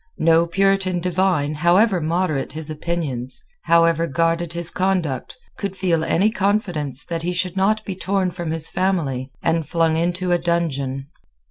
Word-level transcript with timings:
No 0.17 0.47
Puritan 0.47 0.99
divine, 0.99 1.53
however 1.53 2.01
moderate 2.01 2.53
his 2.53 2.71
opinions, 2.71 3.39
however 3.65 4.07
guarded 4.07 4.53
his 4.53 4.71
conduct, 4.71 5.37
could 5.59 5.77
feel 5.77 6.03
any 6.03 6.31
confidence 6.31 7.05
that 7.05 7.21
he 7.21 7.33
should 7.33 7.55
not 7.55 7.85
be 7.85 7.95
torn 7.95 8.31
from 8.31 8.49
his 8.49 8.67
family 8.67 9.29
and 9.43 9.69
flung 9.69 9.97
into 9.97 10.31
a 10.31 10.39
dungeon. 10.39 11.05